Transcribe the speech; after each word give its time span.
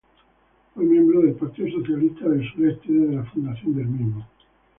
Fue 0.73 0.83
miembro 0.83 1.21
del 1.21 1.35
Partido 1.35 1.77
Socialista 1.79 2.27
del 2.27 2.49
Sureste 2.51 2.91
desde 2.91 3.15
la 3.17 3.25
fundación 3.25 3.75
del 3.75 3.87
partido. 3.87 4.25